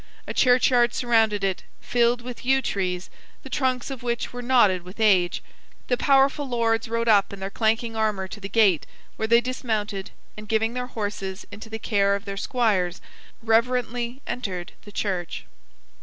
A 0.25 0.33
churchyard 0.33 0.95
surrounded 0.95 1.43
it, 1.43 1.61
filled 1.79 2.23
with 2.23 2.43
yew 2.43 2.63
trees, 2.63 3.07
the 3.43 3.51
trunks 3.51 3.91
of 3.91 4.01
which 4.01 4.33
were 4.33 4.41
knotted 4.41 4.81
with 4.81 4.99
age. 4.99 5.43
The 5.89 5.95
powerful 5.95 6.49
lords 6.49 6.87
rode 6.89 7.07
up 7.07 7.31
in 7.31 7.39
their 7.39 7.51
clanking 7.51 7.95
armor 7.95 8.27
to 8.29 8.39
the 8.39 8.49
gate, 8.49 8.87
where 9.15 9.27
they 9.27 9.41
dismounted, 9.41 10.09
and 10.35 10.49
giving 10.49 10.73
their 10.73 10.87
horses 10.87 11.45
into 11.51 11.69
the 11.69 11.77
care 11.77 12.15
of 12.15 12.25
their 12.25 12.35
squires, 12.35 12.99
reverently 13.43 14.23
entered 14.25 14.71
the 14.85 14.91
church. 14.91 15.45